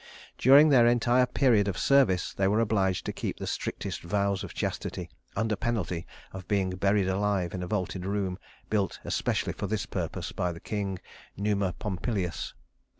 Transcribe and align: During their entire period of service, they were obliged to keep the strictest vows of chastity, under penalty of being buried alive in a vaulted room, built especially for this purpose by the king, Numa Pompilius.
During 0.39 0.69
their 0.69 0.87
entire 0.87 1.27
period 1.27 1.67
of 1.67 1.77
service, 1.77 2.33
they 2.33 2.47
were 2.47 2.59
obliged 2.59 3.05
to 3.05 3.13
keep 3.13 3.37
the 3.37 3.45
strictest 3.45 4.01
vows 4.01 4.43
of 4.43 4.51
chastity, 4.55 5.11
under 5.35 5.55
penalty 5.55 6.07
of 6.31 6.47
being 6.47 6.71
buried 6.71 7.07
alive 7.07 7.53
in 7.53 7.61
a 7.61 7.67
vaulted 7.67 8.03
room, 8.07 8.39
built 8.67 8.99
especially 9.05 9.53
for 9.53 9.67
this 9.67 9.85
purpose 9.85 10.31
by 10.31 10.51
the 10.53 10.59
king, 10.59 10.97
Numa 11.37 11.73
Pompilius. 11.73 12.55